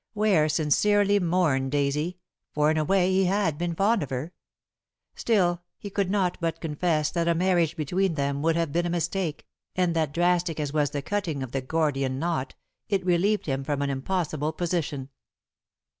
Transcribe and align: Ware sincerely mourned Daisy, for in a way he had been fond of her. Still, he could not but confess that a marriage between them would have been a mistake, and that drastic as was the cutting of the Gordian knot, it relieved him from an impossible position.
Ware 0.15 0.49
sincerely 0.49 1.19
mourned 1.19 1.71
Daisy, 1.71 2.17
for 2.51 2.71
in 2.71 2.77
a 2.77 2.83
way 2.83 3.11
he 3.11 3.25
had 3.25 3.55
been 3.59 3.75
fond 3.75 4.01
of 4.01 4.09
her. 4.09 4.33
Still, 5.13 5.61
he 5.77 5.91
could 5.91 6.09
not 6.09 6.39
but 6.41 6.59
confess 6.59 7.11
that 7.11 7.27
a 7.27 7.35
marriage 7.35 7.75
between 7.77 8.15
them 8.15 8.41
would 8.41 8.55
have 8.55 8.71
been 8.71 8.87
a 8.87 8.89
mistake, 8.89 9.45
and 9.75 9.95
that 9.95 10.11
drastic 10.11 10.59
as 10.59 10.73
was 10.73 10.89
the 10.89 11.03
cutting 11.03 11.43
of 11.43 11.51
the 11.51 11.61
Gordian 11.61 12.17
knot, 12.17 12.55
it 12.89 13.05
relieved 13.05 13.45
him 13.45 13.63
from 13.63 13.83
an 13.83 13.91
impossible 13.91 14.51
position. 14.53 15.09